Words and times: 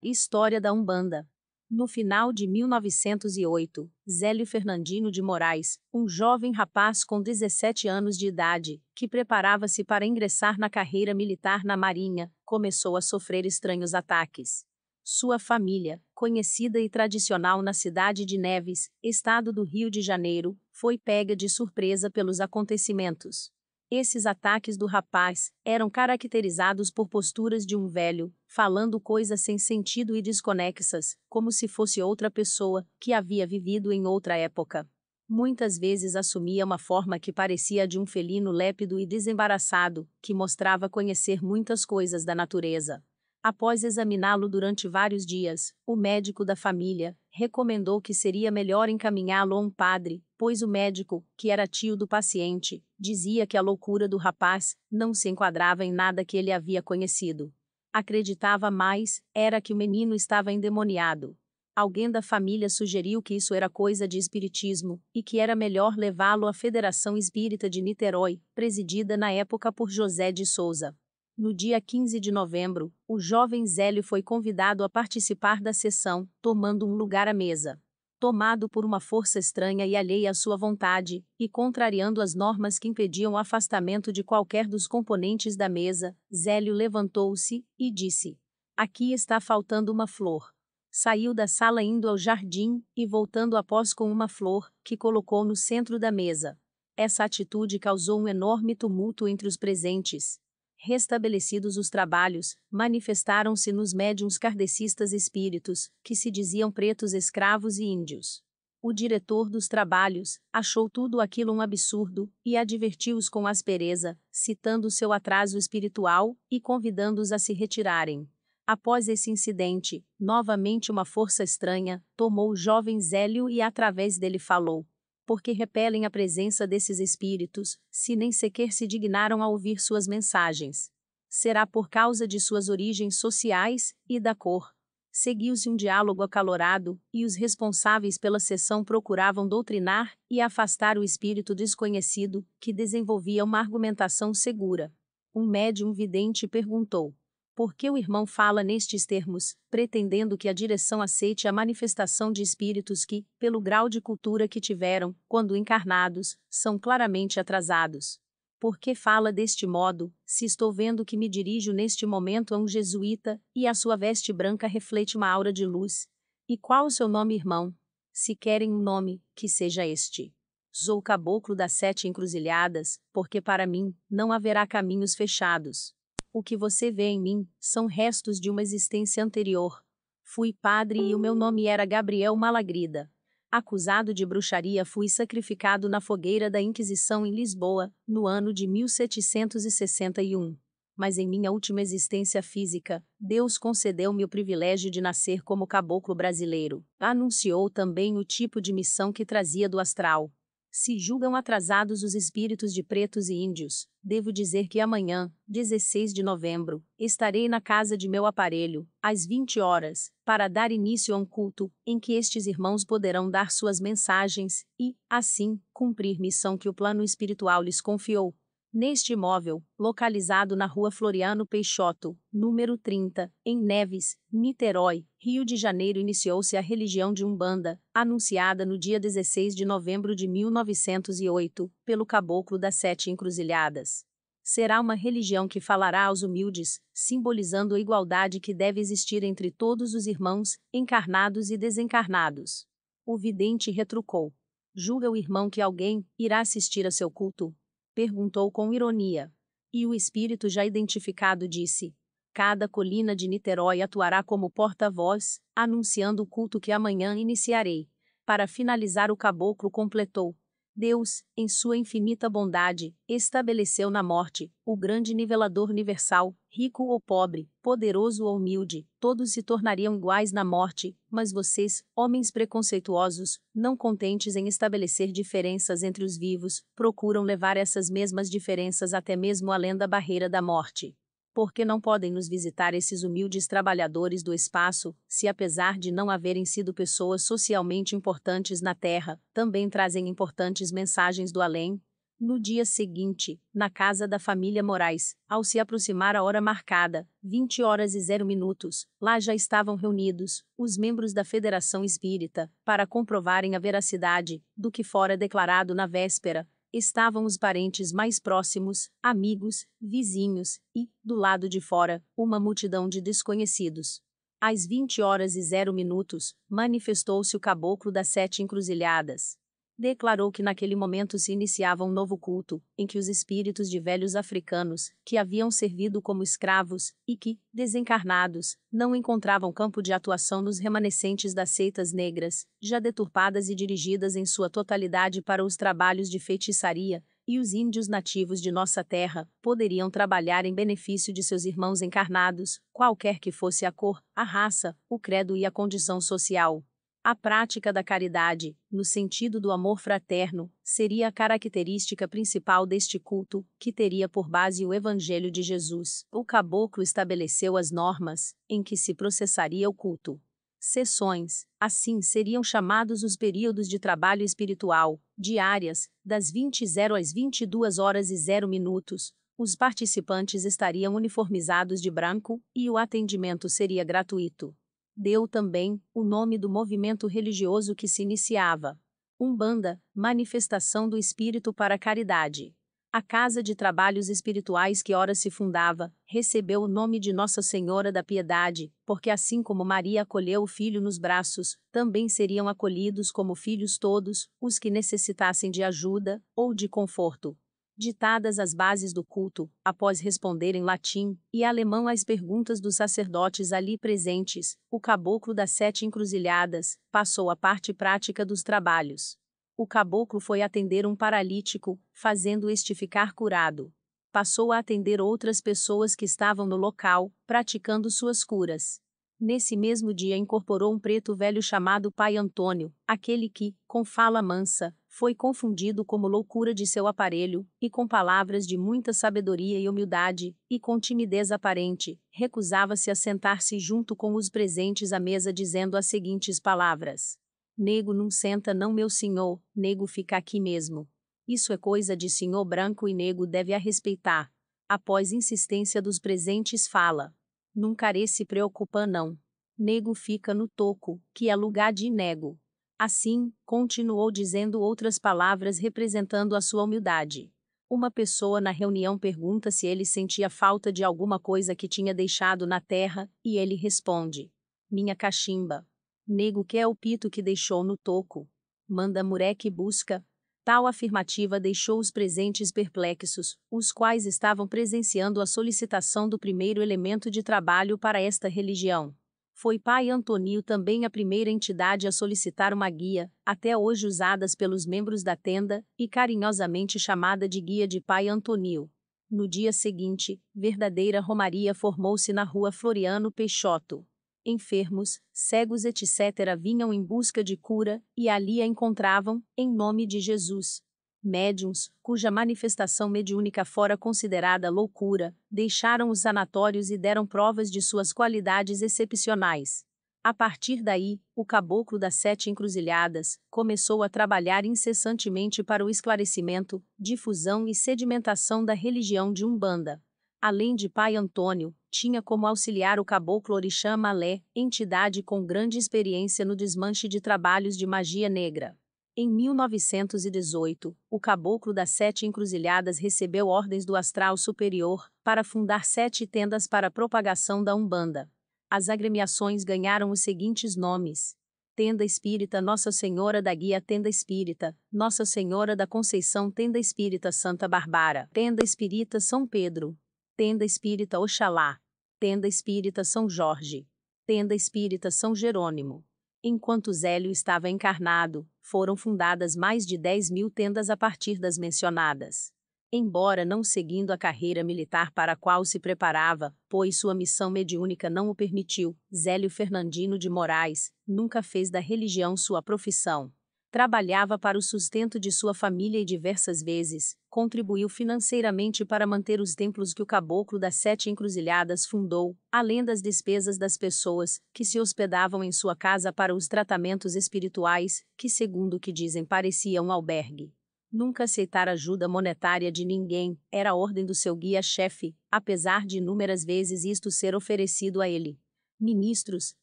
História 0.00 0.60
da 0.60 0.72
Umbanda. 0.72 1.28
No 1.68 1.88
final 1.88 2.32
de 2.32 2.46
1908, 2.46 3.90
Zélio 4.08 4.46
Fernandino 4.46 5.10
de 5.10 5.20
Moraes, 5.20 5.76
um 5.92 6.06
jovem 6.06 6.52
rapaz 6.52 7.02
com 7.02 7.20
17 7.20 7.88
anos 7.88 8.16
de 8.16 8.28
idade, 8.28 8.80
que 8.94 9.08
preparava-se 9.08 9.82
para 9.82 10.06
ingressar 10.06 10.56
na 10.56 10.70
carreira 10.70 11.12
militar 11.12 11.64
na 11.64 11.76
Marinha, 11.76 12.32
começou 12.44 12.96
a 12.96 13.00
sofrer 13.00 13.44
estranhos 13.44 13.92
ataques. 13.92 14.64
Sua 15.02 15.36
família, 15.36 16.00
conhecida 16.14 16.78
e 16.78 16.88
tradicional 16.88 17.60
na 17.60 17.72
cidade 17.72 18.24
de 18.24 18.38
Neves, 18.38 18.92
estado 19.02 19.52
do 19.52 19.64
Rio 19.64 19.90
de 19.90 20.00
Janeiro, 20.00 20.56
foi 20.70 20.96
pega 20.96 21.34
de 21.34 21.48
surpresa 21.48 22.08
pelos 22.08 22.38
acontecimentos. 22.38 23.50
Esses 23.90 24.26
ataques 24.26 24.76
do 24.76 24.84
rapaz 24.84 25.50
eram 25.64 25.88
caracterizados 25.88 26.90
por 26.90 27.08
posturas 27.08 27.64
de 27.64 27.74
um 27.74 27.86
velho, 27.86 28.30
falando 28.46 29.00
coisas 29.00 29.40
sem 29.40 29.56
sentido 29.56 30.14
e 30.14 30.20
desconexas, 30.20 31.16
como 31.26 31.50
se 31.50 31.66
fosse 31.66 32.02
outra 32.02 32.30
pessoa, 32.30 32.86
que 33.00 33.14
havia 33.14 33.46
vivido 33.46 33.90
em 33.90 34.06
outra 34.06 34.36
época. 34.36 34.86
Muitas 35.26 35.78
vezes 35.78 36.14
assumia 36.14 36.66
uma 36.66 36.76
forma 36.76 37.18
que 37.18 37.32
parecia 37.32 37.88
de 37.88 37.98
um 37.98 38.04
felino 38.04 38.50
lépido 38.50 38.98
e 38.98 39.06
desembaraçado, 39.06 40.06
que 40.20 40.34
mostrava 40.34 40.86
conhecer 40.90 41.42
muitas 41.42 41.86
coisas 41.86 42.26
da 42.26 42.34
natureza. 42.34 43.02
Após 43.42 43.84
examiná-lo 43.84 44.50
durante 44.50 44.86
vários 44.86 45.24
dias, 45.24 45.72
o 45.86 45.96
médico 45.96 46.44
da 46.44 46.54
família 46.54 47.16
recomendou 47.38 48.00
que 48.00 48.12
seria 48.12 48.50
melhor 48.50 48.88
encaminhá-lo 48.88 49.54
a 49.54 49.60
um 49.60 49.70
padre, 49.70 50.24
pois 50.36 50.60
o 50.60 50.66
médico, 50.66 51.24
que 51.36 51.50
era 51.50 51.68
tio 51.68 51.96
do 51.96 52.04
paciente, 52.04 52.84
dizia 52.98 53.46
que 53.46 53.56
a 53.56 53.60
loucura 53.60 54.08
do 54.08 54.16
rapaz 54.16 54.76
não 54.90 55.14
se 55.14 55.28
enquadrava 55.28 55.84
em 55.84 55.92
nada 55.92 56.24
que 56.24 56.36
ele 56.36 56.50
havia 56.50 56.82
conhecido. 56.82 57.54
Acreditava 57.92 58.72
mais, 58.72 59.22
era 59.32 59.60
que 59.60 59.72
o 59.72 59.76
menino 59.76 60.16
estava 60.16 60.52
endemoniado. 60.52 61.38
Alguém 61.76 62.10
da 62.10 62.20
família 62.20 62.68
sugeriu 62.68 63.22
que 63.22 63.36
isso 63.36 63.54
era 63.54 63.70
coisa 63.70 64.08
de 64.08 64.18
espiritismo 64.18 65.00
e 65.14 65.22
que 65.22 65.38
era 65.38 65.54
melhor 65.54 65.94
levá-lo 65.96 66.48
à 66.48 66.52
Federação 66.52 67.16
Espírita 67.16 67.70
de 67.70 67.80
Niterói, 67.80 68.40
presidida 68.52 69.16
na 69.16 69.30
época 69.30 69.72
por 69.72 69.88
José 69.88 70.32
de 70.32 70.44
Souza. 70.44 70.92
No 71.38 71.54
dia 71.54 71.80
15 71.80 72.18
de 72.18 72.32
novembro, 72.32 72.92
o 73.06 73.20
jovem 73.20 73.64
Zélio 73.64 74.02
foi 74.02 74.20
convidado 74.20 74.82
a 74.82 74.90
participar 74.90 75.60
da 75.60 75.72
sessão, 75.72 76.28
tomando 76.42 76.84
um 76.84 76.96
lugar 76.96 77.28
à 77.28 77.32
mesa 77.32 77.80
tomado 78.18 78.68
por 78.68 78.84
uma 78.84 79.00
força 79.00 79.38
estranha 79.38 79.86
e 79.86 79.94
alheia 79.94 80.30
à 80.30 80.34
sua 80.34 80.56
vontade, 80.56 81.24
e 81.38 81.48
contrariando 81.48 82.20
as 82.20 82.34
normas 82.34 82.78
que 82.78 82.88
impediam 82.88 83.32
o 83.32 83.36
afastamento 83.36 84.12
de 84.12 84.24
qualquer 84.24 84.66
dos 84.66 84.86
componentes 84.86 85.56
da 85.56 85.68
mesa, 85.68 86.16
Zélio 86.34 86.74
levantou-se 86.74 87.64
e 87.78 87.92
disse: 87.92 88.38
Aqui 88.76 89.12
está 89.12 89.40
faltando 89.40 89.92
uma 89.92 90.06
flor. 90.06 90.52
Saiu 90.90 91.32
da 91.32 91.46
sala 91.46 91.82
indo 91.82 92.08
ao 92.08 92.18
jardim 92.18 92.82
e 92.96 93.06
voltando 93.06 93.56
após 93.56 93.94
com 93.94 94.10
uma 94.10 94.26
flor, 94.26 94.68
que 94.82 94.96
colocou 94.96 95.44
no 95.44 95.54
centro 95.54 95.98
da 95.98 96.10
mesa. 96.10 96.58
Essa 96.96 97.24
atitude 97.24 97.78
causou 97.78 98.20
um 98.20 98.26
enorme 98.26 98.74
tumulto 98.74 99.28
entre 99.28 99.46
os 99.46 99.56
presentes. 99.56 100.40
Restabelecidos 100.80 101.76
os 101.76 101.90
trabalhos, 101.90 102.56
manifestaram-se 102.70 103.72
nos 103.72 103.92
médiums 103.92 104.38
kardecistas 104.38 105.12
espíritos, 105.12 105.90
que 106.04 106.14
se 106.14 106.30
diziam 106.30 106.70
pretos 106.70 107.12
escravos 107.12 107.78
e 107.78 107.84
índios. 107.84 108.44
O 108.80 108.92
diretor 108.92 109.50
dos 109.50 109.66
trabalhos 109.66 110.38
achou 110.52 110.88
tudo 110.88 111.20
aquilo 111.20 111.52
um 111.52 111.60
absurdo 111.60 112.32
e 112.46 112.56
advertiu-os 112.56 113.28
com 113.28 113.44
aspereza, 113.44 114.16
citando 114.30 114.88
seu 114.88 115.12
atraso 115.12 115.58
espiritual 115.58 116.38
e 116.48 116.60
convidando-os 116.60 117.32
a 117.32 117.40
se 117.40 117.52
retirarem. 117.52 118.30
Após 118.64 119.08
esse 119.08 119.32
incidente, 119.32 120.06
novamente 120.18 120.92
uma 120.92 121.04
força 121.04 121.42
estranha 121.42 122.04
tomou 122.16 122.50
o 122.50 122.56
jovem 122.56 123.00
Zélio 123.00 123.50
e 123.50 123.60
através 123.60 124.16
dele 124.16 124.38
falou: 124.38 124.86
porque 125.28 125.52
repelem 125.52 126.06
a 126.06 126.10
presença 126.10 126.66
desses 126.66 126.98
espíritos, 126.98 127.78
se 127.90 128.16
nem 128.16 128.32
sequer 128.32 128.72
se 128.72 128.86
dignaram 128.86 129.42
a 129.42 129.48
ouvir 129.48 129.78
suas 129.78 130.08
mensagens. 130.08 130.90
Será 131.28 131.66
por 131.66 131.90
causa 131.90 132.26
de 132.26 132.40
suas 132.40 132.70
origens 132.70 133.20
sociais 133.20 133.92
e 134.08 134.18
da 134.18 134.34
cor. 134.34 134.72
Seguiu-se 135.12 135.68
um 135.68 135.76
diálogo 135.76 136.22
acalorado, 136.22 136.98
e 137.12 137.26
os 137.26 137.34
responsáveis 137.34 138.16
pela 138.16 138.40
sessão 138.40 138.82
procuravam 138.82 139.46
doutrinar 139.46 140.16
e 140.30 140.40
afastar 140.40 140.96
o 140.96 141.04
espírito 141.04 141.54
desconhecido, 141.54 142.42
que 142.58 142.72
desenvolvia 142.72 143.44
uma 143.44 143.58
argumentação 143.58 144.32
segura. 144.32 144.90
Um 145.34 145.44
médium 145.44 145.92
vidente 145.92 146.48
perguntou: 146.48 147.14
por 147.58 147.74
que 147.74 147.90
o 147.90 147.98
irmão 147.98 148.24
fala 148.24 148.62
nestes 148.62 149.04
termos, 149.04 149.56
pretendendo 149.68 150.38
que 150.38 150.48
a 150.48 150.52
direção 150.52 151.02
aceite 151.02 151.48
a 151.48 151.52
manifestação 151.52 152.30
de 152.30 152.40
espíritos 152.40 153.04
que, 153.04 153.26
pelo 153.36 153.60
grau 153.60 153.88
de 153.88 154.00
cultura 154.00 154.46
que 154.46 154.60
tiveram, 154.60 155.12
quando 155.26 155.56
encarnados, 155.56 156.38
são 156.48 156.78
claramente 156.78 157.40
atrasados? 157.40 158.20
Por 158.60 158.78
que 158.78 158.94
fala 158.94 159.32
deste 159.32 159.66
modo, 159.66 160.14
se 160.24 160.44
estou 160.44 160.72
vendo 160.72 161.04
que 161.04 161.16
me 161.16 161.28
dirijo 161.28 161.72
neste 161.72 162.06
momento 162.06 162.54
a 162.54 162.58
um 162.58 162.68
jesuíta, 162.68 163.42
e 163.52 163.66
a 163.66 163.74
sua 163.74 163.96
veste 163.96 164.32
branca 164.32 164.68
reflete 164.68 165.16
uma 165.16 165.28
aura 165.28 165.52
de 165.52 165.66
luz? 165.66 166.08
E 166.48 166.56
qual 166.56 166.86
o 166.86 166.90
seu 166.92 167.08
nome, 167.08 167.34
irmão? 167.34 167.74
Se 168.12 168.36
querem 168.36 168.72
um 168.72 168.80
nome, 168.80 169.20
que 169.34 169.48
seja 169.48 169.84
este. 169.84 170.32
Sou 170.70 171.02
caboclo 171.02 171.56
das 171.56 171.72
sete 171.72 172.06
encruzilhadas, 172.06 173.00
porque 173.12 173.40
para 173.40 173.66
mim 173.66 173.96
não 174.08 174.30
haverá 174.30 174.64
caminhos 174.64 175.16
fechados. 175.16 175.97
O 176.32 176.42
que 176.42 176.56
você 176.56 176.90
vê 176.90 177.08
em 177.08 177.20
mim 177.20 177.48
são 177.58 177.86
restos 177.86 178.38
de 178.38 178.50
uma 178.50 178.62
existência 178.62 179.24
anterior. 179.24 179.82
Fui 180.22 180.52
padre 180.52 181.00
e 181.00 181.14
o 181.14 181.18
meu 181.18 181.34
nome 181.34 181.66
era 181.66 181.86
Gabriel 181.86 182.36
Malagrida. 182.36 183.10
Acusado 183.50 184.12
de 184.12 184.26
bruxaria, 184.26 184.84
fui 184.84 185.08
sacrificado 185.08 185.88
na 185.88 186.02
fogueira 186.02 186.50
da 186.50 186.60
Inquisição 186.60 187.24
em 187.24 187.34
Lisboa, 187.34 187.90
no 188.06 188.26
ano 188.26 188.52
de 188.52 188.68
1761. 188.68 190.54
Mas 190.94 191.16
em 191.16 191.26
minha 191.26 191.50
última 191.50 191.80
existência 191.80 192.42
física, 192.42 193.02
Deus 193.18 193.56
concedeu-me 193.56 194.22
o 194.22 194.28
privilégio 194.28 194.90
de 194.90 195.00
nascer 195.00 195.42
como 195.42 195.66
caboclo 195.66 196.14
brasileiro. 196.14 196.84
Anunciou 197.00 197.70
também 197.70 198.18
o 198.18 198.24
tipo 198.24 198.60
de 198.60 198.70
missão 198.70 199.12
que 199.12 199.24
trazia 199.24 199.66
do 199.66 199.80
astral. 199.80 200.30
Se 200.70 200.98
julgam 200.98 201.34
atrasados 201.34 202.02
os 202.02 202.14
espíritos 202.14 202.72
de 202.74 202.82
pretos 202.82 203.28
e 203.28 203.34
índios, 203.34 203.88
devo 204.02 204.32
dizer 204.32 204.68
que 204.68 204.80
amanhã, 204.80 205.32
16 205.46 206.12
de 206.12 206.22
novembro, 206.22 206.84
estarei 206.98 207.48
na 207.48 207.60
casa 207.60 207.96
de 207.96 208.08
meu 208.08 208.26
aparelho, 208.26 208.86
às 209.02 209.26
20 209.26 209.60
horas, 209.60 210.12
para 210.24 210.46
dar 210.46 210.70
início 210.70 211.14
a 211.14 211.18
um 211.18 211.24
culto, 211.24 211.72
em 211.86 211.98
que 211.98 212.12
estes 212.12 212.46
irmãos 212.46 212.84
poderão 212.84 213.30
dar 213.30 213.50
suas 213.50 213.80
mensagens 213.80 214.64
e, 214.78 214.94
assim, 215.08 215.58
cumprir 215.72 216.20
missão 216.20 216.58
que 216.58 216.68
o 216.68 216.74
plano 216.74 217.02
espiritual 217.02 217.62
lhes 217.62 217.80
confiou. 217.80 218.34
Neste 218.72 219.14
imóvel, 219.14 219.64
localizado 219.78 220.54
na 220.54 220.66
rua 220.66 220.90
Floriano 220.90 221.46
Peixoto, 221.46 222.18
número 222.30 222.76
30, 222.76 223.32
em 223.42 223.58
Neves, 223.58 224.18
Niterói, 224.30 225.06
Rio 225.18 225.42
de 225.42 225.56
Janeiro, 225.56 225.98
iniciou-se 225.98 226.54
a 226.54 226.60
religião 226.60 227.10
de 227.10 227.24
Umbanda, 227.24 227.80
anunciada 227.94 228.66
no 228.66 228.78
dia 228.78 229.00
16 229.00 229.56
de 229.56 229.64
novembro 229.64 230.14
de 230.14 230.28
1908, 230.28 231.72
pelo 231.82 232.04
Caboclo 232.04 232.58
das 232.58 232.74
Sete 232.74 233.10
Encruzilhadas. 233.10 234.04
Será 234.42 234.82
uma 234.82 234.94
religião 234.94 235.48
que 235.48 235.60
falará 235.60 236.04
aos 236.04 236.22
humildes, 236.22 236.78
simbolizando 236.92 237.74
a 237.74 237.80
igualdade 237.80 238.38
que 238.38 238.52
deve 238.52 238.80
existir 238.80 239.24
entre 239.24 239.50
todos 239.50 239.94
os 239.94 240.06
irmãos, 240.06 240.58
encarnados 240.74 241.50
e 241.50 241.56
desencarnados. 241.56 242.66
O 243.06 243.16
vidente 243.16 243.70
retrucou: 243.70 244.30
Julga 244.74 245.10
o 245.10 245.16
irmão 245.16 245.48
que 245.48 245.62
alguém 245.62 246.06
irá 246.18 246.40
assistir 246.40 246.86
a 246.86 246.90
seu 246.90 247.10
culto, 247.10 247.54
Perguntou 247.98 248.48
com 248.52 248.72
ironia. 248.72 249.28
E 249.72 249.84
o 249.84 249.92
espírito 249.92 250.48
já 250.48 250.64
identificado 250.64 251.48
disse: 251.48 251.92
Cada 252.32 252.68
colina 252.68 253.16
de 253.16 253.26
Niterói 253.26 253.82
atuará 253.82 254.22
como 254.22 254.48
porta-voz, 254.48 255.40
anunciando 255.52 256.22
o 256.22 256.26
culto 256.26 256.60
que 256.60 256.70
amanhã 256.70 257.16
iniciarei. 257.16 257.88
Para 258.24 258.46
finalizar, 258.46 259.10
o 259.10 259.16
caboclo 259.16 259.68
completou: 259.68 260.36
Deus, 260.78 261.24
em 261.36 261.48
sua 261.48 261.76
infinita 261.76 262.30
bondade, 262.30 262.94
estabeleceu 263.08 263.90
na 263.90 264.00
morte, 264.00 264.48
o 264.64 264.76
grande 264.76 265.12
nivelador 265.12 265.70
universal, 265.70 266.36
rico 266.48 266.84
ou 266.84 267.00
pobre, 267.00 267.50
poderoso 267.60 268.24
ou 268.24 268.36
humilde, 268.36 268.86
todos 269.00 269.32
se 269.32 269.42
tornariam 269.42 269.96
iguais 269.96 270.30
na 270.30 270.44
morte, 270.44 270.96
mas 271.10 271.32
vocês, 271.32 271.82
homens 271.96 272.30
preconceituosos, 272.30 273.40
não 273.52 273.76
contentes 273.76 274.36
em 274.36 274.46
estabelecer 274.46 275.10
diferenças 275.10 275.82
entre 275.82 276.04
os 276.04 276.16
vivos, 276.16 276.62
procuram 276.76 277.24
levar 277.24 277.56
essas 277.56 277.90
mesmas 277.90 278.30
diferenças 278.30 278.94
até 278.94 279.16
mesmo 279.16 279.50
além 279.50 279.76
da 279.76 279.88
barreira 279.88 280.28
da 280.28 280.40
morte 280.40 280.96
porque 281.38 281.64
não 281.64 281.80
podem 281.80 282.10
nos 282.10 282.28
visitar 282.28 282.74
esses 282.74 283.04
humildes 283.04 283.46
trabalhadores 283.46 284.24
do 284.24 284.34
espaço, 284.34 284.92
se 285.06 285.28
apesar 285.28 285.78
de 285.78 285.92
não 285.92 286.10
haverem 286.10 286.44
sido 286.44 286.74
pessoas 286.74 287.22
socialmente 287.22 287.94
importantes 287.94 288.60
na 288.60 288.74
Terra, 288.74 289.20
também 289.32 289.70
trazem 289.70 290.08
importantes 290.08 290.72
mensagens 290.72 291.30
do 291.30 291.40
além? 291.40 291.80
No 292.18 292.40
dia 292.40 292.64
seguinte, 292.64 293.40
na 293.54 293.70
casa 293.70 294.08
da 294.08 294.18
família 294.18 294.64
Moraes, 294.64 295.14
ao 295.28 295.44
se 295.44 295.60
aproximar 295.60 296.16
a 296.16 296.24
hora 296.24 296.40
marcada, 296.40 297.08
20 297.22 297.62
horas 297.62 297.94
e 297.94 298.00
0 298.00 298.26
minutos, 298.26 298.88
lá 299.00 299.20
já 299.20 299.32
estavam 299.32 299.76
reunidos 299.76 300.42
os 300.58 300.76
membros 300.76 301.12
da 301.12 301.24
Federação 301.24 301.84
Espírita, 301.84 302.50
para 302.64 302.84
comprovarem 302.84 303.54
a 303.54 303.60
veracidade 303.60 304.42
do 304.56 304.72
que 304.72 304.82
fora 304.82 305.16
declarado 305.16 305.72
na 305.72 305.86
véspera. 305.86 306.48
Estavam 306.78 307.24
os 307.24 307.36
parentes 307.36 307.92
mais 307.92 308.20
próximos, 308.20 308.88
amigos, 309.02 309.66
vizinhos 309.80 310.60
e, 310.72 310.88
do 311.02 311.16
lado 311.16 311.48
de 311.48 311.60
fora, 311.60 312.00
uma 312.16 312.38
multidão 312.38 312.88
de 312.88 313.00
desconhecidos. 313.00 314.00
Às 314.40 314.64
20 314.64 315.02
horas 315.02 315.34
e 315.34 315.42
0 315.42 315.72
minutos, 315.72 316.36
manifestou-se 316.48 317.36
o 317.36 317.40
caboclo 317.40 317.90
das 317.90 318.10
sete 318.10 318.44
encruzilhadas 318.44 319.36
declarou 319.78 320.32
que 320.32 320.42
naquele 320.42 320.74
momento 320.74 321.16
se 321.18 321.32
iniciava 321.32 321.84
um 321.84 321.92
novo 321.92 322.18
culto, 322.18 322.60
em 322.76 322.86
que 322.86 322.98
os 322.98 323.08
espíritos 323.08 323.70
de 323.70 323.78
velhos 323.78 324.16
africanos, 324.16 324.90
que 325.04 325.16
haviam 325.16 325.50
servido 325.50 326.02
como 326.02 326.22
escravos, 326.22 326.92
e 327.06 327.16
que, 327.16 327.38
desencarnados, 327.54 328.56
não 328.72 328.96
encontravam 328.96 329.52
campo 329.52 329.80
de 329.80 329.92
atuação 329.92 330.42
nos 330.42 330.58
remanescentes 330.58 331.32
das 331.32 331.50
seitas 331.50 331.92
negras, 331.92 332.44
já 332.60 332.80
deturpadas 332.80 333.48
e 333.48 333.54
dirigidas 333.54 334.16
em 334.16 334.26
sua 334.26 334.50
totalidade 334.50 335.22
para 335.22 335.44
os 335.44 335.56
trabalhos 335.56 336.10
de 336.10 336.18
feitiçaria, 336.18 337.04
e 337.28 337.38
os 337.38 337.52
índios 337.52 337.86
nativos 337.86 338.40
de 338.40 338.50
nossa 338.50 338.82
terra 338.82 339.28
poderiam 339.42 339.90
trabalhar 339.90 340.44
em 340.46 340.54
benefício 340.54 341.12
de 341.12 341.22
seus 341.22 341.44
irmãos 341.44 341.82
encarnados, 341.82 342.58
qualquer 342.72 343.18
que 343.20 343.30
fosse 343.30 343.66
a 343.66 343.70
cor, 343.70 344.02
a 344.16 344.24
raça, 344.24 344.74
o 344.88 344.98
credo 344.98 345.36
e 345.36 345.44
a 345.44 345.50
condição 345.50 346.00
social. 346.00 346.64
A 347.10 347.14
prática 347.14 347.72
da 347.72 347.82
caridade, 347.82 348.54
no 348.70 348.84
sentido 348.84 349.40
do 349.40 349.50
amor 349.50 349.80
fraterno, 349.80 350.52
seria 350.62 351.08
a 351.08 351.10
característica 351.10 352.06
principal 352.06 352.66
deste 352.66 352.98
culto, 352.98 353.46
que 353.58 353.72
teria 353.72 354.06
por 354.06 354.28
base 354.28 354.66
o 354.66 354.74
Evangelho 354.74 355.30
de 355.30 355.40
Jesus. 355.40 356.04
O 356.12 356.22
caboclo 356.22 356.82
estabeleceu 356.82 357.56
as 357.56 357.70
normas 357.70 358.34
em 358.46 358.62
que 358.62 358.76
se 358.76 358.92
processaria 358.94 359.66
o 359.70 359.72
culto. 359.72 360.20
Sessões, 360.60 361.46
assim 361.58 362.02
seriam 362.02 362.42
chamados 362.42 363.02
os 363.02 363.16
períodos 363.16 363.70
de 363.70 363.78
trabalho 363.78 364.22
espiritual, 364.22 365.00
diárias, 365.16 365.88
das 366.04 366.30
20 366.30 366.62
às 366.94 367.10
22 367.10 367.78
horas 367.78 368.10
e 368.10 368.18
0 368.18 368.46
minutos. 368.46 369.14
Os 369.38 369.56
participantes 369.56 370.44
estariam 370.44 370.94
uniformizados 370.94 371.80
de 371.80 371.90
branco 371.90 372.38
e 372.54 372.68
o 372.68 372.76
atendimento 372.76 373.48
seria 373.48 373.82
gratuito 373.82 374.54
deu 374.98 375.28
também 375.28 375.80
o 375.94 376.02
nome 376.02 376.36
do 376.36 376.50
movimento 376.50 377.06
religioso 377.06 377.72
que 377.72 377.86
se 377.86 378.02
iniciava. 378.02 378.76
Umbanda, 379.18 379.80
Manifestação 379.94 380.88
do 380.88 380.98
Espírito 380.98 381.54
para 381.54 381.76
a 381.76 381.78
Caridade. 381.78 382.52
A 382.90 383.00
casa 383.00 383.40
de 383.40 383.54
trabalhos 383.54 384.08
espirituais 384.08 384.82
que 384.82 384.94
ora 384.94 385.14
se 385.14 385.30
fundava, 385.30 385.94
recebeu 386.04 386.62
o 386.62 386.68
nome 386.68 386.98
de 386.98 387.12
Nossa 387.12 387.42
Senhora 387.42 387.92
da 387.92 388.02
Piedade, 388.02 388.72
porque 388.84 389.08
assim 389.08 389.40
como 389.40 389.64
Maria 389.64 390.02
acolheu 390.02 390.42
o 390.42 390.46
filho 390.48 390.80
nos 390.80 390.98
braços, 390.98 391.56
também 391.70 392.08
seriam 392.08 392.48
acolhidos 392.48 393.12
como 393.12 393.36
filhos 393.36 393.78
todos, 393.78 394.28
os 394.40 394.58
que 394.58 394.70
necessitassem 394.70 395.50
de 395.50 395.62
ajuda 395.62 396.20
ou 396.34 396.52
de 396.52 396.68
conforto. 396.68 397.36
Ditadas 397.80 398.40
as 398.40 398.52
bases 398.52 398.92
do 398.92 399.04
culto, 399.04 399.48
após 399.64 400.00
responder 400.00 400.56
em 400.56 400.64
latim 400.64 401.16
e 401.32 401.44
alemão 401.44 401.86
às 401.86 402.02
perguntas 402.02 402.60
dos 402.60 402.74
sacerdotes 402.74 403.52
ali 403.52 403.78
presentes, 403.78 404.58
o 404.68 404.80
caboclo 404.80 405.32
das 405.32 405.52
sete 405.52 405.86
encruzilhadas 405.86 406.76
passou 406.90 407.30
à 407.30 407.36
parte 407.36 407.72
prática 407.72 408.26
dos 408.26 408.42
trabalhos. 408.42 409.16
O 409.56 409.64
caboclo 409.64 410.18
foi 410.18 410.42
atender 410.42 410.84
um 410.86 410.96
paralítico, 410.96 411.80
fazendo 411.92 412.50
este 412.50 412.74
ficar 412.74 413.12
curado. 413.12 413.72
Passou 414.10 414.50
a 414.50 414.58
atender 414.58 415.00
outras 415.00 415.40
pessoas 415.40 415.94
que 415.94 416.04
estavam 416.04 416.48
no 416.48 416.56
local, 416.56 417.12
praticando 417.28 417.88
suas 417.92 418.24
curas. 418.24 418.80
Nesse 419.20 419.56
mesmo 419.56 419.94
dia 419.94 420.16
incorporou 420.16 420.74
um 420.74 420.80
preto 420.80 421.14
velho 421.14 421.40
chamado 421.40 421.92
Pai 421.92 422.16
Antônio, 422.16 422.74
aquele 422.86 423.28
que, 423.28 423.54
com 423.68 423.84
fala 423.84 424.20
mansa, 424.20 424.74
foi 424.98 425.14
confundido 425.14 425.84
como 425.84 426.08
loucura 426.08 426.52
de 426.52 426.66
seu 426.66 426.88
aparelho, 426.88 427.46
e 427.62 427.70
com 427.70 427.86
palavras 427.86 428.44
de 428.44 428.58
muita 428.58 428.92
sabedoria 428.92 429.56
e 429.60 429.68
humildade, 429.68 430.36
e 430.50 430.58
com 430.58 430.80
timidez 430.80 431.30
aparente, 431.30 432.00
recusava-se 432.10 432.90
a 432.90 432.96
sentar-se 432.96 433.60
junto 433.60 433.94
com 433.94 434.16
os 434.16 434.28
presentes 434.28 434.92
à 434.92 434.98
mesa 434.98 435.32
dizendo 435.32 435.76
as 435.76 435.86
seguintes 435.86 436.40
palavras: 436.40 437.16
Nego 437.56 437.94
não 437.94 438.10
senta 438.10 438.52
não 438.52 438.72
meu 438.72 438.90
senhor, 438.90 439.40
nego 439.54 439.86
fica 439.86 440.16
aqui 440.16 440.40
mesmo. 440.40 440.88
Isso 441.28 441.52
é 441.52 441.56
coisa 441.56 441.96
de 441.96 442.10
senhor 442.10 442.44
branco 442.44 442.88
e 442.88 442.92
nego 442.92 443.24
deve 443.24 443.54
a 443.54 443.58
respeitar. 443.58 444.32
Após 444.68 445.12
insistência 445.12 445.80
dos 445.80 446.00
presentes 446.00 446.66
fala. 446.66 447.14
Nunca 447.54 447.92
se 448.08 448.24
preocupa 448.24 448.84
não. 448.84 449.16
Nego 449.56 449.94
fica 449.94 450.34
no 450.34 450.48
toco, 450.48 451.00
que 451.14 451.28
é 451.28 451.36
lugar 451.36 451.72
de 451.72 451.88
nego. 451.88 452.36
Assim, 452.78 453.32
continuou 453.44 454.08
dizendo 454.08 454.60
outras 454.60 455.00
palavras 455.00 455.58
representando 455.58 456.36
a 456.36 456.40
sua 456.40 456.62
humildade. 456.62 457.28
Uma 457.68 457.90
pessoa 457.90 458.40
na 458.40 458.52
reunião 458.52 458.96
pergunta 458.96 459.50
se 459.50 459.66
ele 459.66 459.84
sentia 459.84 460.30
falta 460.30 460.72
de 460.72 460.84
alguma 460.84 461.18
coisa 461.18 461.56
que 461.56 461.66
tinha 461.66 461.92
deixado 461.92 462.46
na 462.46 462.60
terra, 462.60 463.10
e 463.24 463.36
ele 463.36 463.56
responde: 463.56 464.32
Minha 464.70 464.94
cachimba. 464.94 465.66
Nego 466.06 466.44
que 466.44 466.56
é 466.56 466.68
o 466.68 466.74
pito 466.74 467.10
que 467.10 467.20
deixou 467.20 467.64
no 467.64 467.76
toco. 467.76 468.30
Manda 468.68 469.02
mureque 469.02 469.50
busca. 469.50 470.06
Tal 470.44 470.64
afirmativa 470.64 471.40
deixou 471.40 471.80
os 471.80 471.90
presentes 471.90 472.52
perplexos, 472.52 473.36
os 473.50 473.72
quais 473.72 474.06
estavam 474.06 474.46
presenciando 474.46 475.20
a 475.20 475.26
solicitação 475.26 476.08
do 476.08 476.16
primeiro 476.16 476.62
elemento 476.62 477.10
de 477.10 477.24
trabalho 477.24 477.76
para 477.76 478.00
esta 478.00 478.28
religião. 478.28 478.94
Foi 479.40 479.56
Pai 479.56 479.88
Antônio 479.88 480.42
também 480.42 480.84
a 480.84 480.90
primeira 480.90 481.30
entidade 481.30 481.86
a 481.86 481.92
solicitar 481.92 482.52
uma 482.52 482.68
guia, 482.68 483.08
até 483.24 483.56
hoje 483.56 483.86
usadas 483.86 484.34
pelos 484.34 484.66
membros 484.66 485.04
da 485.04 485.14
tenda, 485.14 485.64
e 485.78 485.86
carinhosamente 485.86 486.76
chamada 486.76 487.28
de 487.28 487.40
Guia 487.40 487.68
de 487.68 487.80
Pai 487.80 488.08
Antônio. 488.08 488.68
No 489.08 489.28
dia 489.28 489.52
seguinte, 489.52 490.20
verdadeira 490.34 491.00
romaria 491.00 491.54
formou-se 491.54 492.12
na 492.12 492.24
rua 492.24 492.50
Floriano 492.50 493.12
Peixoto. 493.12 493.86
Enfermos, 494.26 494.98
cegos, 495.12 495.64
etc., 495.64 496.36
vinham 496.36 496.72
em 496.72 496.84
busca 496.84 497.22
de 497.22 497.36
cura, 497.36 497.80
e 497.96 498.08
ali 498.08 498.42
a 498.42 498.44
encontravam, 498.44 499.22
em 499.36 499.48
nome 499.48 499.86
de 499.86 500.00
Jesus 500.00 500.66
médiums, 501.08 501.70
cuja 501.82 502.10
manifestação 502.10 502.88
mediúnica 502.88 503.44
fora 503.44 503.76
considerada 503.76 504.50
loucura, 504.50 505.16
deixaram 505.30 505.90
os 505.90 506.02
sanatórios 506.02 506.70
e 506.70 506.76
deram 506.76 507.06
provas 507.06 507.50
de 507.50 507.62
suas 507.62 507.92
qualidades 507.92 508.62
excepcionais. 508.62 509.64
A 510.04 510.14
partir 510.14 510.62
daí, 510.62 511.00
o 511.14 511.24
caboclo 511.24 511.78
das 511.78 511.96
sete 511.96 512.30
encruzilhadas 512.30 513.18
começou 513.28 513.82
a 513.82 513.88
trabalhar 513.88 514.44
incessantemente 514.44 515.42
para 515.42 515.64
o 515.64 515.68
esclarecimento, 515.68 516.62
difusão 516.78 517.48
e 517.48 517.54
sedimentação 517.54 518.44
da 518.44 518.54
religião 518.54 519.12
de 519.12 519.24
Umbanda. 519.24 519.82
Além 520.20 520.54
de 520.54 520.68
Pai 520.68 520.96
Antônio, 520.96 521.54
tinha 521.70 522.00
como 522.00 522.26
auxiliar 522.26 522.80
o 522.80 522.84
caboclo 522.84 523.34
Orixá 523.34 523.76
Malé, 523.76 524.22
entidade 524.34 525.02
com 525.02 525.24
grande 525.24 525.58
experiência 525.58 526.24
no 526.24 526.34
desmanche 526.34 526.88
de 526.88 527.00
trabalhos 527.00 527.56
de 527.56 527.66
magia 527.66 528.08
negra. 528.08 528.56
Em 529.00 529.08
1918, 529.08 530.76
o 530.90 530.98
caboclo 530.98 531.54
das 531.54 531.70
Sete 531.70 532.04
Encruzilhadas 532.04 532.78
recebeu 532.78 533.28
ordens 533.28 533.64
do 533.64 533.76
Astral 533.76 534.16
Superior 534.16 534.90
para 535.04 535.22
fundar 535.22 535.64
sete 535.64 536.04
tendas 536.04 536.48
para 536.48 536.66
a 536.66 536.70
propagação 536.72 537.44
da 537.44 537.54
Umbanda. 537.54 538.10
As 538.50 538.68
agremiações 538.68 539.44
ganharam 539.44 539.92
os 539.92 540.00
seguintes 540.00 540.56
nomes: 540.56 541.16
Tenda 541.54 541.84
Espírita 541.84 542.42
Nossa 542.42 542.72
Senhora 542.72 543.22
da 543.22 543.32
Guia 543.32 543.60
Tenda 543.60 543.88
Espírita, 543.88 544.52
Nossa 544.72 545.04
Senhora 545.04 545.54
da 545.54 545.64
Conceição 545.64 546.28
Tenda 546.28 546.58
Espírita 546.58 547.12
Santa 547.12 547.46
Bárbara, 547.46 548.10
Tenda 548.12 548.42
Espírita 548.42 548.98
São 548.98 549.28
Pedro, 549.28 549.78
Tenda 550.16 550.44
Espírita 550.44 550.98
Oxalá, 550.98 551.60
Tenda 552.00 552.26
Espírita 552.26 552.82
São 552.82 553.08
Jorge, 553.08 553.64
Tenda 554.04 554.34
Espírita 554.34 554.90
São 554.90 555.14
Jerônimo. 555.14 555.86
Enquanto 556.30 556.70
Zélio 556.74 557.10
estava 557.10 557.48
encarnado, 557.48 558.28
foram 558.42 558.76
fundadas 558.76 559.34
mais 559.34 559.64
de 559.64 559.78
10 559.78 560.10
mil 560.10 560.30
tendas 560.30 560.68
a 560.68 560.76
partir 560.76 561.18
das 561.18 561.38
mencionadas. 561.38 562.30
Embora 562.70 563.24
não 563.24 563.42
seguindo 563.42 563.92
a 563.92 563.96
carreira 563.96 564.44
militar 564.44 564.92
para 564.92 565.12
a 565.12 565.16
qual 565.16 565.42
se 565.42 565.58
preparava, 565.58 566.36
pois 566.46 566.78
sua 566.78 566.94
missão 566.94 567.30
mediúnica 567.30 567.88
não 567.88 568.10
o 568.10 568.14
permitiu, 568.14 568.76
Zélio 568.94 569.30
Fernandino 569.30 569.98
de 569.98 570.10
Moraes 570.10 570.70
nunca 570.86 571.22
fez 571.22 571.48
da 571.48 571.60
religião 571.60 572.14
sua 572.14 572.42
profissão. 572.42 573.10
Trabalhava 573.50 574.18
para 574.18 574.36
o 574.36 574.42
sustento 574.42 575.00
de 575.00 575.10
sua 575.10 575.32
família 575.32 575.80
e 575.80 575.84
diversas 575.84 576.42
vezes 576.42 576.94
contribuiu 577.08 577.66
financeiramente 577.66 578.62
para 578.62 578.86
manter 578.86 579.22
os 579.22 579.34
templos 579.34 579.72
que 579.72 579.82
o 579.82 579.86
caboclo 579.86 580.38
das 580.38 580.56
Sete 580.56 580.90
Encruzilhadas 580.90 581.64
fundou, 581.64 582.14
além 582.30 582.62
das 582.62 582.82
despesas 582.82 583.38
das 583.38 583.56
pessoas 583.56 584.20
que 584.34 584.44
se 584.44 584.60
hospedavam 584.60 585.24
em 585.24 585.32
sua 585.32 585.56
casa 585.56 585.90
para 585.90 586.14
os 586.14 586.28
tratamentos 586.28 586.94
espirituais, 586.94 587.82
que, 587.96 588.10
segundo 588.10 588.54
o 588.54 588.60
que 588.60 588.70
dizem, 588.70 589.02
parecia 589.02 589.62
um 589.62 589.72
albergue. 589.72 590.30
Nunca 590.70 591.04
aceitar 591.04 591.48
ajuda 591.48 591.88
monetária 591.88 592.52
de 592.52 592.66
ninguém, 592.66 593.18
era 593.32 593.52
a 593.52 593.54
ordem 593.54 593.86
do 593.86 593.94
seu 593.94 594.14
guia-chefe, 594.14 594.94
apesar 595.10 595.64
de 595.64 595.78
inúmeras 595.78 596.22
vezes 596.22 596.64
isto 596.64 596.90
ser 596.90 597.14
oferecido 597.14 597.80
a 597.80 597.88
ele. 597.88 598.18
Ministros, 598.60 599.36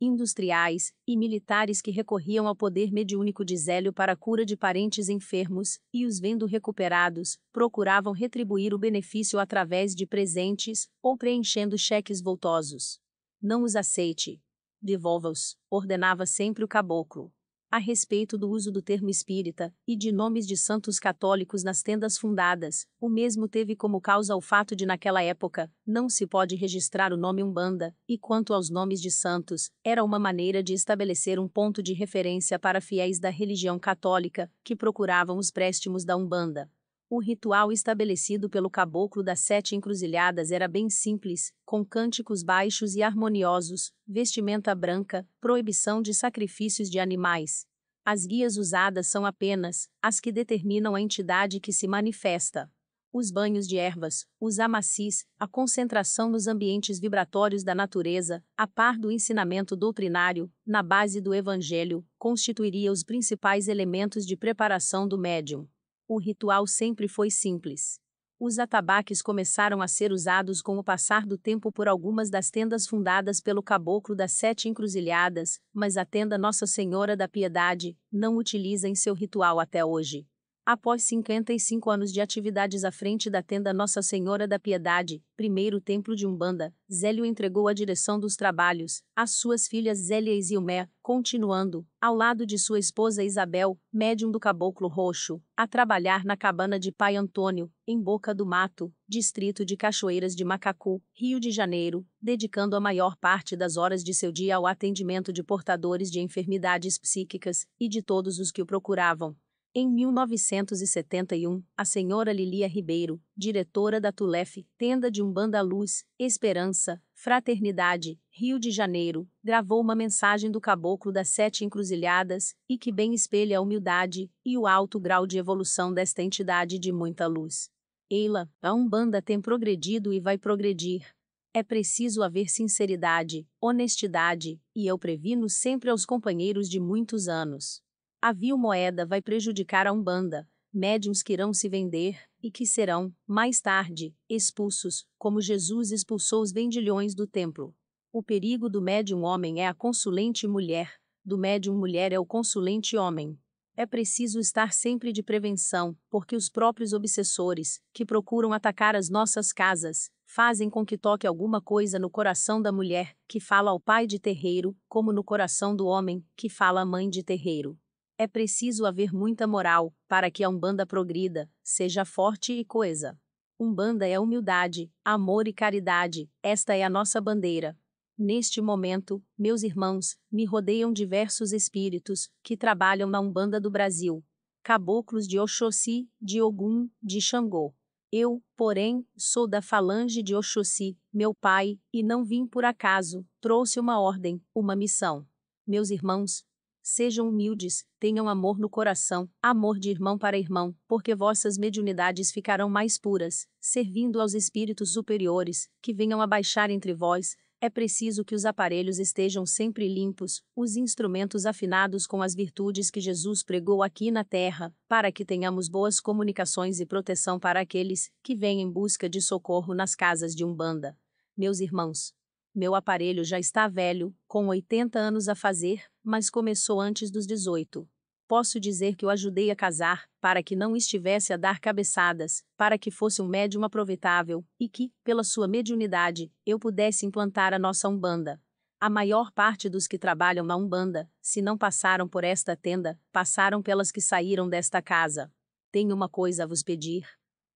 industriais 0.00 0.92
e 1.04 1.16
militares 1.16 1.82
que 1.82 1.90
recorriam 1.90 2.46
ao 2.46 2.54
poder 2.54 2.92
mediúnico 2.92 3.44
de 3.44 3.56
Zélio 3.56 3.92
para 3.92 4.12
a 4.12 4.16
cura 4.16 4.44
de 4.44 4.56
parentes 4.56 5.08
enfermos, 5.08 5.80
e 5.92 6.06
os 6.06 6.20
vendo 6.20 6.46
recuperados, 6.46 7.36
procuravam 7.52 8.12
retribuir 8.12 8.72
o 8.72 8.78
benefício 8.78 9.40
através 9.40 9.96
de 9.96 10.06
presentes 10.06 10.88
ou 11.02 11.16
preenchendo 11.16 11.76
cheques 11.76 12.22
voltosos. 12.22 13.00
Não 13.42 13.64
os 13.64 13.74
aceite. 13.74 14.40
Devolva-os, 14.80 15.56
ordenava 15.68 16.24
sempre 16.24 16.62
o 16.62 16.68
caboclo 16.68 17.32
a 17.70 17.78
respeito 17.78 18.36
do 18.36 18.50
uso 18.50 18.72
do 18.72 18.82
termo 18.82 19.08
espírita 19.08 19.72
e 19.86 19.96
de 19.96 20.10
nomes 20.10 20.46
de 20.46 20.56
santos 20.56 20.98
católicos 20.98 21.62
nas 21.62 21.82
tendas 21.82 22.18
fundadas. 22.18 22.84
O 23.00 23.08
mesmo 23.08 23.46
teve 23.46 23.76
como 23.76 24.00
causa 24.00 24.34
o 24.34 24.40
fato 24.40 24.74
de, 24.74 24.84
naquela 24.84 25.22
época, 25.22 25.70
não 25.86 26.08
se 26.08 26.26
pode 26.26 26.56
registrar 26.56 27.12
o 27.12 27.16
nome 27.16 27.44
Umbanda, 27.44 27.94
e 28.08 28.18
quanto 28.18 28.52
aos 28.52 28.70
nomes 28.70 29.00
de 29.00 29.10
santos, 29.10 29.70
era 29.84 30.02
uma 30.02 30.18
maneira 30.18 30.62
de 30.62 30.74
estabelecer 30.74 31.38
um 31.38 31.48
ponto 31.48 31.80
de 31.80 31.92
referência 31.92 32.58
para 32.58 32.80
fiéis 32.80 33.20
da 33.20 33.30
religião 33.30 33.78
católica 33.78 34.50
que 34.64 34.74
procuravam 34.74 35.38
os 35.38 35.50
préstimos 35.50 36.04
da 36.04 36.16
Umbanda. 36.16 36.68
O 37.12 37.18
ritual 37.18 37.72
estabelecido 37.72 38.48
pelo 38.48 38.70
caboclo 38.70 39.20
das 39.20 39.40
sete 39.40 39.74
encruzilhadas 39.74 40.52
era 40.52 40.68
bem 40.68 40.88
simples, 40.88 41.52
com 41.64 41.84
cânticos 41.84 42.44
baixos 42.44 42.94
e 42.94 43.02
harmoniosos, 43.02 43.92
vestimenta 44.06 44.76
branca, 44.76 45.28
proibição 45.40 46.00
de 46.00 46.14
sacrifícios 46.14 46.88
de 46.88 47.00
animais. 47.00 47.66
As 48.04 48.24
guias 48.24 48.56
usadas 48.56 49.08
são 49.08 49.26
apenas 49.26 49.88
as 50.00 50.20
que 50.20 50.30
determinam 50.30 50.94
a 50.94 51.00
entidade 51.00 51.58
que 51.58 51.72
se 51.72 51.88
manifesta. 51.88 52.70
Os 53.12 53.32
banhos 53.32 53.66
de 53.66 53.76
ervas, 53.76 54.24
os 54.38 54.60
amacis, 54.60 55.26
a 55.36 55.48
concentração 55.48 56.30
nos 56.30 56.46
ambientes 56.46 57.00
vibratórios 57.00 57.64
da 57.64 57.74
natureza, 57.74 58.40
a 58.56 58.68
par 58.68 58.96
do 58.96 59.10
ensinamento 59.10 59.74
doutrinário, 59.74 60.48
na 60.64 60.80
base 60.80 61.20
do 61.20 61.34
evangelho, 61.34 62.06
constituiria 62.16 62.92
os 62.92 63.02
principais 63.02 63.66
elementos 63.66 64.24
de 64.24 64.36
preparação 64.36 65.08
do 65.08 65.18
médium. 65.18 65.66
O 66.12 66.18
ritual 66.18 66.66
sempre 66.66 67.06
foi 67.06 67.30
simples. 67.30 68.00
Os 68.36 68.58
atabaques 68.58 69.22
começaram 69.22 69.80
a 69.80 69.86
ser 69.86 70.10
usados 70.10 70.60
com 70.60 70.76
o 70.76 70.82
passar 70.82 71.24
do 71.24 71.38
tempo 71.38 71.70
por 71.70 71.86
algumas 71.86 72.28
das 72.28 72.50
tendas 72.50 72.84
fundadas 72.84 73.40
pelo 73.40 73.62
caboclo 73.62 74.16
das 74.16 74.32
sete 74.32 74.68
encruzilhadas, 74.68 75.60
mas 75.72 75.96
a 75.96 76.04
tenda 76.04 76.36
Nossa 76.36 76.66
Senhora 76.66 77.16
da 77.16 77.28
Piedade 77.28 77.96
não 78.10 78.36
utiliza 78.36 78.88
em 78.88 78.94
seu 78.96 79.14
ritual 79.14 79.60
até 79.60 79.84
hoje. 79.84 80.26
Após 80.72 81.02
55 81.02 81.90
anos 81.90 82.12
de 82.12 82.20
atividades 82.20 82.84
à 82.84 82.92
frente 82.92 83.28
da 83.28 83.42
tenda 83.42 83.72
Nossa 83.72 84.02
Senhora 84.02 84.46
da 84.46 84.56
Piedade, 84.56 85.20
primeiro 85.36 85.80
templo 85.80 86.14
de 86.14 86.28
Umbanda, 86.28 86.72
Zélio 86.88 87.24
entregou 87.24 87.66
a 87.66 87.72
direção 87.72 88.20
dos 88.20 88.36
trabalhos 88.36 89.02
às 89.16 89.32
suas 89.32 89.66
filhas 89.66 89.98
Zélia 89.98 90.32
e 90.32 90.40
Zilmé, 90.40 90.88
continuando, 91.02 91.84
ao 92.00 92.14
lado 92.14 92.46
de 92.46 92.56
sua 92.56 92.78
esposa 92.78 93.24
Isabel, 93.24 93.76
médium 93.92 94.30
do 94.30 94.38
Caboclo 94.38 94.86
Roxo, 94.86 95.42
a 95.56 95.66
trabalhar 95.66 96.24
na 96.24 96.36
cabana 96.36 96.78
de 96.78 96.92
Pai 96.92 97.16
Antônio, 97.16 97.68
em 97.84 98.00
Boca 98.00 98.32
do 98.32 98.46
Mato, 98.46 98.94
distrito 99.08 99.64
de 99.64 99.76
Cachoeiras 99.76 100.36
de 100.36 100.44
Macacu, 100.44 101.02
Rio 101.12 101.40
de 101.40 101.50
Janeiro, 101.50 102.06
dedicando 102.22 102.76
a 102.76 102.80
maior 102.80 103.16
parte 103.16 103.56
das 103.56 103.76
horas 103.76 104.04
de 104.04 104.14
seu 104.14 104.30
dia 104.30 104.54
ao 104.54 104.68
atendimento 104.68 105.32
de 105.32 105.42
portadores 105.42 106.08
de 106.08 106.20
enfermidades 106.20 106.96
psíquicas 106.96 107.66
e 107.80 107.88
de 107.88 108.00
todos 108.00 108.38
os 108.38 108.52
que 108.52 108.62
o 108.62 108.66
procuravam. 108.66 109.34
Em 109.72 109.88
1971, 109.88 111.62
a 111.76 111.84
senhora 111.84 112.32
Lilia 112.32 112.66
Ribeiro, 112.66 113.22
diretora 113.36 114.00
da 114.00 114.10
Tulef, 114.10 114.66
tenda 114.76 115.08
de 115.08 115.22
Umbanda 115.22 115.62
Luz, 115.62 116.04
Esperança, 116.18 117.00
Fraternidade, 117.14 118.18
Rio 118.30 118.58
de 118.58 118.72
Janeiro, 118.72 119.28
gravou 119.44 119.80
uma 119.80 119.94
mensagem 119.94 120.50
do 120.50 120.60
caboclo 120.60 121.12
das 121.12 121.28
sete 121.28 121.64
encruzilhadas, 121.64 122.52
e 122.68 122.76
que 122.76 122.90
bem 122.90 123.14
espelha 123.14 123.58
a 123.58 123.60
humildade 123.60 124.28
e 124.44 124.58
o 124.58 124.66
alto 124.66 124.98
grau 124.98 125.24
de 125.24 125.38
evolução 125.38 125.94
desta 125.94 126.20
entidade 126.20 126.76
de 126.76 126.90
muita 126.90 127.28
luz. 127.28 127.70
Eila, 128.10 128.50
a 128.60 128.74
Umbanda 128.74 129.22
tem 129.22 129.40
progredido 129.40 130.12
e 130.12 130.18
vai 130.18 130.36
progredir. 130.36 131.06
É 131.54 131.62
preciso 131.62 132.24
haver 132.24 132.50
sinceridade, 132.50 133.46
honestidade, 133.60 134.60
e 134.74 134.88
eu 134.88 134.98
previno 134.98 135.48
sempre 135.48 135.90
aos 135.90 136.04
companheiros 136.04 136.68
de 136.68 136.80
muitos 136.80 137.28
anos. 137.28 137.80
A 138.22 138.34
moeda 138.34 139.06
vai 139.06 139.22
prejudicar 139.22 139.86
a 139.86 139.92
Umbanda, 139.94 140.46
médiums 140.70 141.22
que 141.22 141.32
irão 141.32 141.54
se 141.54 141.70
vender, 141.70 142.20
e 142.42 142.50
que 142.50 142.66
serão, 142.66 143.14
mais 143.26 143.62
tarde, 143.62 144.14
expulsos, 144.28 145.06
como 145.16 145.40
Jesus 145.40 145.90
expulsou 145.90 146.42
os 146.42 146.52
vendilhões 146.52 147.14
do 147.14 147.26
templo. 147.26 147.74
O 148.12 148.22
perigo 148.22 148.68
do 148.68 148.82
médium 148.82 149.22
homem 149.22 149.62
é 149.62 149.68
a 149.68 149.72
consulente 149.72 150.46
mulher, 150.46 151.00
do 151.24 151.38
médium 151.38 151.74
mulher 151.74 152.12
é 152.12 152.18
o 152.18 152.26
consulente 152.26 152.94
homem. 152.94 153.38
É 153.74 153.86
preciso 153.86 154.38
estar 154.38 154.74
sempre 154.74 155.14
de 155.14 155.22
prevenção, 155.22 155.96
porque 156.10 156.36
os 156.36 156.50
próprios 156.50 156.92
obsessores, 156.92 157.80
que 157.90 158.04
procuram 158.04 158.52
atacar 158.52 158.94
as 158.94 159.08
nossas 159.08 159.50
casas, 159.50 160.10
fazem 160.26 160.68
com 160.68 160.84
que 160.84 160.98
toque 160.98 161.26
alguma 161.26 161.62
coisa 161.62 161.98
no 161.98 162.10
coração 162.10 162.60
da 162.60 162.70
mulher, 162.70 163.16
que 163.26 163.40
fala 163.40 163.70
ao 163.70 163.80
pai 163.80 164.06
de 164.06 164.18
terreiro, 164.18 164.76
como 164.90 165.10
no 165.10 165.24
coração 165.24 165.74
do 165.74 165.86
homem, 165.86 166.22
que 166.36 166.50
fala 166.50 166.82
à 166.82 166.84
mãe 166.84 167.08
de 167.08 167.22
terreiro. 167.22 167.78
É 168.22 168.26
preciso 168.26 168.84
haver 168.84 169.14
muita 169.14 169.46
moral 169.46 169.94
para 170.06 170.30
que 170.30 170.44
a 170.44 170.48
Umbanda 170.50 170.84
progrida, 170.84 171.50
seja 171.62 172.04
forte 172.04 172.52
e 172.52 172.66
coesa. 172.66 173.18
Umbanda 173.58 174.06
é 174.06 174.20
humildade, 174.20 174.92
amor 175.02 175.48
e 175.48 175.54
caridade, 175.54 176.28
esta 176.42 176.74
é 176.74 176.82
a 176.82 176.90
nossa 176.90 177.18
bandeira. 177.18 177.74
Neste 178.18 178.60
momento, 178.60 179.24
meus 179.38 179.62
irmãos, 179.62 180.18
me 180.30 180.44
rodeiam 180.44 180.92
diversos 180.92 181.50
espíritos 181.50 182.28
que 182.42 182.58
trabalham 182.58 183.08
na 183.08 183.20
Umbanda 183.20 183.58
do 183.58 183.70
Brasil. 183.70 184.22
Caboclos 184.62 185.26
de 185.26 185.38
Oxóssi, 185.38 186.06
de 186.20 186.42
Ogum, 186.42 186.90
de 187.02 187.22
Xangô. 187.22 187.74
Eu, 188.12 188.44
porém, 188.54 189.02
sou 189.16 189.48
da 189.48 189.62
falange 189.62 190.22
de 190.22 190.34
Oxóssi, 190.34 190.94
meu 191.10 191.34
pai, 191.34 191.80
e 191.90 192.02
não 192.02 192.22
vim 192.22 192.46
por 192.46 192.66
acaso, 192.66 193.26
trouxe 193.40 193.80
uma 193.80 193.98
ordem, 193.98 194.44
uma 194.54 194.76
missão. 194.76 195.26
Meus 195.66 195.88
irmãos, 195.88 196.44
Sejam 196.92 197.28
humildes, 197.28 197.84
tenham 198.00 198.28
amor 198.28 198.58
no 198.58 198.68
coração, 198.68 199.30
amor 199.40 199.78
de 199.78 199.90
irmão 199.90 200.18
para 200.18 200.36
irmão, 200.36 200.74
porque 200.88 201.14
vossas 201.14 201.56
mediunidades 201.56 202.32
ficarão 202.32 202.68
mais 202.68 202.98
puras, 202.98 203.46
servindo 203.60 204.20
aos 204.20 204.34
espíritos 204.34 204.92
superiores, 204.92 205.68
que 205.80 205.94
venham 205.94 206.20
a 206.20 206.26
baixar 206.26 206.68
entre 206.68 206.92
vós. 206.92 207.36
É 207.60 207.70
preciso 207.70 208.24
que 208.24 208.34
os 208.34 208.44
aparelhos 208.44 208.98
estejam 208.98 209.46
sempre 209.46 209.86
limpos, 209.86 210.42
os 210.56 210.74
instrumentos 210.74 211.46
afinados 211.46 212.08
com 212.08 212.22
as 212.22 212.34
virtudes 212.34 212.90
que 212.90 213.00
Jesus 213.00 213.44
pregou 213.44 213.84
aqui 213.84 214.10
na 214.10 214.24
terra, 214.24 214.74
para 214.88 215.12
que 215.12 215.24
tenhamos 215.24 215.68
boas 215.68 216.00
comunicações 216.00 216.80
e 216.80 216.86
proteção 216.86 217.38
para 217.38 217.60
aqueles 217.60 218.10
que 218.20 218.34
vêm 218.34 218.62
em 218.62 218.68
busca 218.68 219.08
de 219.08 219.20
socorro 219.20 219.74
nas 219.74 219.94
casas 219.94 220.34
de 220.34 220.44
Umbanda. 220.44 220.98
Meus 221.36 221.60
irmãos, 221.60 222.12
meu 222.54 222.74
aparelho 222.74 223.24
já 223.24 223.38
está 223.38 223.68
velho, 223.68 224.14
com 224.26 224.46
80 224.48 224.98
anos 224.98 225.28
a 225.28 225.34
fazer, 225.34 225.84
mas 226.02 226.28
começou 226.28 226.80
antes 226.80 227.10
dos 227.10 227.26
18. 227.26 227.88
Posso 228.26 228.60
dizer 228.60 228.94
que 228.94 229.04
o 229.04 229.10
ajudei 229.10 229.50
a 229.50 229.56
casar, 229.56 230.08
para 230.20 230.42
que 230.42 230.54
não 230.54 230.76
estivesse 230.76 231.32
a 231.32 231.36
dar 231.36 231.58
cabeçadas, 231.58 232.44
para 232.56 232.78
que 232.78 232.90
fosse 232.90 233.20
um 233.20 233.26
médium 233.26 233.64
aproveitável, 233.64 234.44
e 234.58 234.68
que, 234.68 234.92
pela 235.02 235.24
sua 235.24 235.48
mediunidade, 235.48 236.32
eu 236.46 236.58
pudesse 236.58 237.04
implantar 237.04 237.52
a 237.52 237.58
nossa 237.58 237.88
Umbanda. 237.88 238.40
A 238.78 238.88
maior 238.88 239.30
parte 239.32 239.68
dos 239.68 239.86
que 239.86 239.98
trabalham 239.98 240.44
na 240.44 240.56
Umbanda, 240.56 241.10
se 241.20 241.42
não 241.42 241.58
passaram 241.58 242.08
por 242.08 242.24
esta 242.24 242.56
tenda, 242.56 242.98
passaram 243.12 243.60
pelas 243.62 243.90
que 243.90 244.00
saíram 244.00 244.48
desta 244.48 244.80
casa. 244.80 245.30
Tenho 245.72 245.94
uma 245.94 246.08
coisa 246.08 246.44
a 246.44 246.46
vos 246.46 246.62
pedir, 246.62 247.06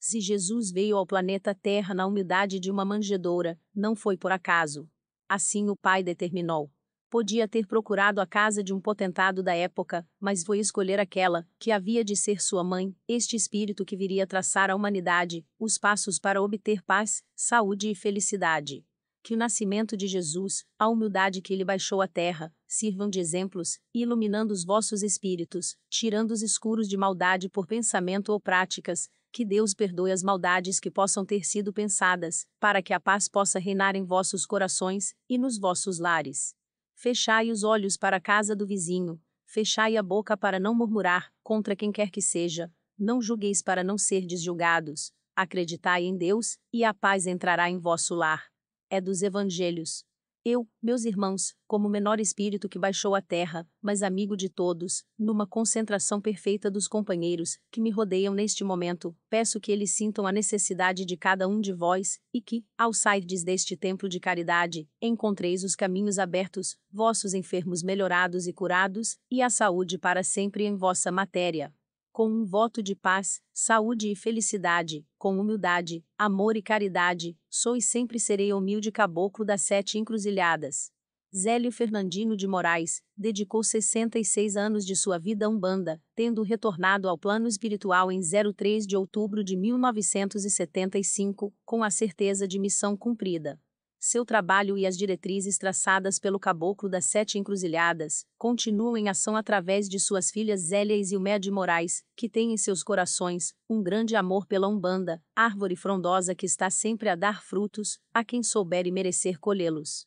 se 0.06 0.20
Jesus 0.20 0.70
veio 0.70 0.98
ao 0.98 1.06
planeta 1.06 1.54
Terra 1.54 1.94
na 1.94 2.06
humildade 2.06 2.60
de 2.60 2.70
uma 2.70 2.84
manjedoura, 2.84 3.58
não 3.74 3.96
foi 3.96 4.18
por 4.18 4.30
acaso. 4.30 4.86
Assim 5.26 5.70
o 5.70 5.74
Pai 5.74 6.02
determinou. 6.02 6.70
Podia 7.08 7.48
ter 7.48 7.66
procurado 7.66 8.20
a 8.20 8.26
casa 8.26 8.62
de 8.62 8.74
um 8.74 8.78
potentado 8.78 9.42
da 9.42 9.54
época, 9.54 10.06
mas 10.20 10.44
foi 10.44 10.58
escolher 10.58 11.00
aquela, 11.00 11.48
que 11.58 11.70
havia 11.70 12.04
de 12.04 12.14
ser 12.16 12.42
sua 12.42 12.62
mãe, 12.62 12.94
este 13.08 13.34
espírito 13.34 13.82
que 13.82 13.96
viria 13.96 14.26
traçar 14.26 14.70
à 14.70 14.76
humanidade 14.76 15.42
os 15.58 15.78
passos 15.78 16.18
para 16.18 16.42
obter 16.42 16.82
paz, 16.82 17.24
saúde 17.34 17.90
e 17.90 17.94
felicidade. 17.94 18.84
Que 19.22 19.32
o 19.32 19.38
nascimento 19.38 19.96
de 19.96 20.06
Jesus, 20.06 20.66
a 20.78 20.86
humildade 20.86 21.40
que 21.40 21.54
ele 21.54 21.64
baixou 21.64 22.02
à 22.02 22.06
terra, 22.06 22.54
sirvam 22.66 23.08
de 23.08 23.20
exemplos, 23.20 23.78
iluminando 23.94 24.52
os 24.52 24.66
vossos 24.66 25.02
espíritos, 25.02 25.78
tirando 25.88 26.32
os 26.32 26.42
escuros 26.42 26.86
de 26.88 26.96
maldade 26.98 27.48
por 27.48 27.66
pensamento 27.66 28.32
ou 28.32 28.38
práticas, 28.38 29.08
que 29.34 29.44
Deus 29.44 29.74
perdoe 29.74 30.12
as 30.12 30.22
maldades 30.22 30.78
que 30.78 30.88
possam 30.88 31.26
ter 31.26 31.44
sido 31.44 31.72
pensadas, 31.72 32.46
para 32.60 32.80
que 32.80 32.92
a 32.92 33.00
paz 33.00 33.28
possa 33.28 33.58
reinar 33.58 33.96
em 33.96 34.04
vossos 34.04 34.46
corações 34.46 35.12
e 35.28 35.36
nos 35.36 35.58
vossos 35.58 35.98
lares. 35.98 36.54
Fechai 36.94 37.50
os 37.50 37.64
olhos 37.64 37.96
para 37.96 38.18
a 38.18 38.20
casa 38.20 38.54
do 38.54 38.64
vizinho, 38.64 39.20
fechai 39.44 39.96
a 39.96 40.02
boca 40.04 40.36
para 40.36 40.60
não 40.60 40.72
murmurar 40.72 41.32
contra 41.42 41.74
quem 41.74 41.90
quer 41.90 42.10
que 42.10 42.22
seja, 42.22 42.72
não 42.96 43.20
julgueis 43.20 43.60
para 43.60 43.82
não 43.82 43.98
serdes 43.98 44.40
julgados. 44.40 45.12
Acreditai 45.34 46.04
em 46.04 46.16
Deus, 46.16 46.56
e 46.72 46.84
a 46.84 46.94
paz 46.94 47.26
entrará 47.26 47.68
em 47.68 47.76
vosso 47.76 48.14
lar. 48.14 48.46
É 48.88 49.00
dos 49.00 49.20
Evangelhos. 49.20 50.04
Eu, 50.46 50.68
meus 50.82 51.06
irmãos, 51.06 51.54
como 51.66 51.88
menor 51.88 52.20
espírito 52.20 52.68
que 52.68 52.78
baixou 52.78 53.14
à 53.14 53.22
terra, 53.22 53.66
mas 53.80 54.02
amigo 54.02 54.36
de 54.36 54.50
todos, 54.50 55.02
numa 55.18 55.46
concentração 55.46 56.20
perfeita 56.20 56.70
dos 56.70 56.86
companheiros 56.86 57.56
que 57.72 57.80
me 57.80 57.90
rodeiam 57.90 58.34
neste 58.34 58.62
momento, 58.62 59.16
peço 59.30 59.58
que 59.58 59.72
eles 59.72 59.96
sintam 59.96 60.26
a 60.26 60.32
necessidade 60.32 61.06
de 61.06 61.16
cada 61.16 61.48
um 61.48 61.62
de 61.62 61.72
vós, 61.72 62.20
e 62.30 62.42
que, 62.42 62.62
ao 62.76 62.92
sairdes 62.92 63.42
deste 63.42 63.74
templo 63.74 64.06
de 64.06 64.20
caridade, 64.20 64.86
encontreis 65.00 65.64
os 65.64 65.74
caminhos 65.74 66.18
abertos, 66.18 66.76
vossos 66.92 67.32
enfermos 67.32 67.82
melhorados 67.82 68.46
e 68.46 68.52
curados, 68.52 69.16
e 69.30 69.40
a 69.40 69.48
saúde 69.48 69.96
para 69.96 70.22
sempre 70.22 70.66
em 70.66 70.76
vossa 70.76 71.10
matéria 71.10 71.72
com 72.14 72.28
um 72.28 72.44
voto 72.44 72.80
de 72.80 72.94
paz, 72.94 73.42
saúde 73.52 74.12
e 74.12 74.14
felicidade, 74.14 75.04
com 75.18 75.36
humildade, 75.36 76.04
amor 76.16 76.56
e 76.56 76.62
caridade, 76.62 77.36
sou 77.50 77.74
e 77.74 77.82
sempre 77.82 78.20
serei 78.20 78.52
humilde 78.52 78.92
caboclo 78.92 79.44
das 79.44 79.62
sete 79.62 79.98
encruzilhadas. 79.98 80.92
Zélio 81.36 81.72
Fernandino 81.72 82.36
de 82.36 82.46
Moraes 82.46 83.02
dedicou 83.16 83.64
66 83.64 84.56
anos 84.56 84.86
de 84.86 84.94
sua 84.94 85.18
vida 85.18 85.46
à 85.46 85.48
Umbanda, 85.48 86.00
tendo 86.14 86.44
retornado 86.44 87.08
ao 87.08 87.18
plano 87.18 87.48
espiritual 87.48 88.12
em 88.12 88.20
03 88.20 88.86
de 88.86 88.96
outubro 88.96 89.42
de 89.42 89.56
1975, 89.56 91.52
com 91.64 91.82
a 91.82 91.90
certeza 91.90 92.46
de 92.46 92.60
missão 92.60 92.96
cumprida 92.96 93.60
seu 94.04 94.22
trabalho 94.22 94.76
e 94.76 94.84
as 94.84 94.98
diretrizes 94.98 95.56
traçadas 95.56 96.18
pelo 96.18 96.38
Caboclo 96.38 96.90
das 96.90 97.06
Sete 97.06 97.38
Encruzilhadas 97.38 98.26
continuam 98.36 98.98
em 98.98 99.08
ação 99.08 99.34
através 99.34 99.88
de 99.88 99.98
suas 99.98 100.30
filhas 100.30 100.60
Zélia 100.60 100.94
e 100.94 101.02
Zilmé 101.02 101.38
de 101.38 101.50
Moraes, 101.50 102.02
que 102.14 102.28
têm 102.28 102.52
em 102.52 102.56
seus 102.58 102.82
corações 102.82 103.54
um 103.68 103.82
grande 103.82 104.14
amor 104.14 104.46
pela 104.46 104.68
Umbanda, 104.68 105.22
árvore 105.34 105.74
frondosa 105.74 106.34
que 106.34 106.44
está 106.44 106.68
sempre 106.68 107.08
a 107.08 107.14
dar 107.14 107.42
frutos, 107.42 107.98
a 108.12 108.22
quem 108.22 108.42
souber 108.42 108.86
e 108.86 108.92
merecer 108.92 109.38
colhê-los. 109.38 110.02